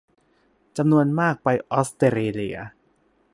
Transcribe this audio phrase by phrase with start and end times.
[0.77, 2.57] จำนวนมากไปออสเตรเลีย